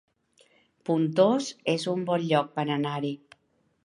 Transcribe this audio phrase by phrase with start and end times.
[0.89, 3.13] Pontós es un bon lloc per anar-hi